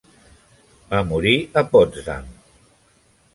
Va 0.93 1.01
morir 1.09 1.33
a 1.61 1.63
Potsdam. 1.75 2.33